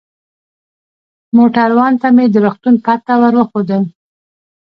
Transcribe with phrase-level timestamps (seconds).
[1.35, 3.83] موټروان ته مې د روغتون پته ور وښودل.